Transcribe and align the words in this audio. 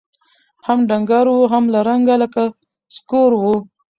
هم 0.65 0.79
ډنګر 0.89 1.25
وو 1.29 1.49
هم 1.53 1.63
له 1.73 1.79
رنګه 1.87 2.15
لکه 2.23 2.43
سکور 2.95 3.31
وو 3.41 3.55